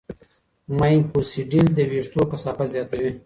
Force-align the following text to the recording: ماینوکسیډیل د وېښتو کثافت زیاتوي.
ماینوکسیډیل 0.77 1.67
د 1.73 1.79
وېښتو 1.91 2.21
کثافت 2.31 2.67
زیاتوي. 2.73 3.11